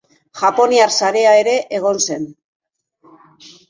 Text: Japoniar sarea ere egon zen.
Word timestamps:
Japoniar 0.39 0.87
sarea 1.01 1.35
ere 1.43 1.55
egon 1.81 2.03
zen. 2.09 2.29